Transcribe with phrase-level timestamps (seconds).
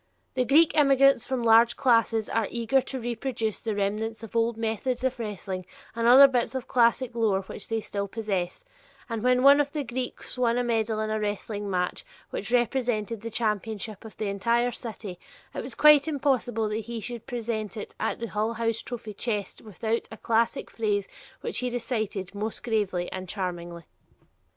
[0.33, 4.57] The Greek immigrants form large classes and are eager to reproduce the remnants of old
[4.57, 5.63] methods of wrestling,
[5.95, 8.65] and other bits of classic lore which they still possess,
[9.09, 13.21] and when one of the Greeks won a medal in a wrestling match which represented
[13.21, 15.19] the championship of the entire city,
[15.53, 19.61] it was quite impossible that he should present it to the Hull House trophy chest
[19.61, 21.07] without a classic phrase
[21.41, 23.83] which he recited most gravely and charmingly.